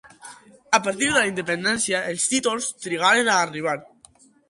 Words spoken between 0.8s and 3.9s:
partir de la independència, els títols trigaren a arribar.